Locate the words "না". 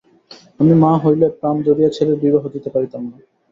3.05-3.17